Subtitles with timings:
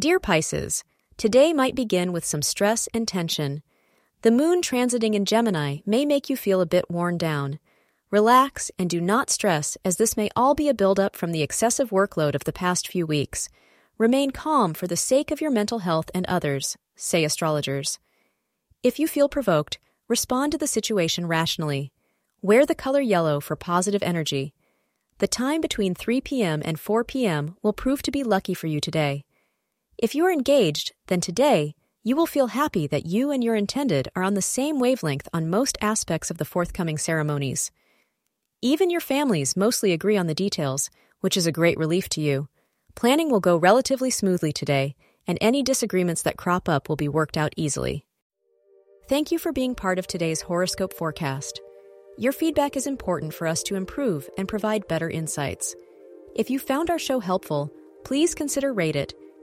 [0.00, 0.82] Dear Pisces,
[1.18, 3.62] today might begin with some stress and tension.
[4.22, 7.58] The moon transiting in Gemini may make you feel a bit worn down.
[8.10, 11.90] Relax and do not stress, as this may all be a buildup from the excessive
[11.90, 13.50] workload of the past few weeks.
[13.98, 17.98] Remain calm for the sake of your mental health and others, say astrologers.
[18.82, 19.78] If you feel provoked,
[20.08, 21.92] respond to the situation rationally.
[22.40, 24.54] Wear the color yellow for positive energy.
[25.18, 26.62] The time between 3 p.m.
[26.64, 27.58] and 4 p.m.
[27.62, 29.26] will prove to be lucky for you today.
[30.02, 34.08] If you are engaged, then today you will feel happy that you and your intended
[34.16, 37.70] are on the same wavelength on most aspects of the forthcoming ceremonies.
[38.62, 40.88] Even your families mostly agree on the details,
[41.20, 42.48] which is a great relief to you.
[42.94, 44.96] Planning will go relatively smoothly today,
[45.26, 48.06] and any disagreements that crop up will be worked out easily.
[49.06, 51.60] Thank you for being part of today's horoscope forecast.
[52.16, 55.76] Your feedback is important for us to improve and provide better insights.
[56.34, 57.70] If you found our show helpful,
[58.04, 59.12] please consider rate it.